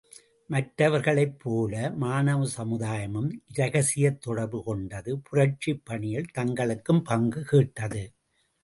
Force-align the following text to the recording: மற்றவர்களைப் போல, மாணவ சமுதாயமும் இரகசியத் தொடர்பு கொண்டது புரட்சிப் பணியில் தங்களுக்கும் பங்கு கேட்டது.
மற்றவர்களைப் 0.49 1.39
போல, 1.39 1.91
மாணவ 1.95 2.47
சமுதாயமும் 2.57 3.29
இரகசியத் 3.55 4.17
தொடர்பு 4.17 4.63
கொண்டது 4.63 5.19
புரட்சிப் 5.19 5.85
பணியில் 5.85 6.31
தங்களுக்கும் 6.37 7.03
பங்கு 7.03 7.43
கேட்டது. 7.43 8.03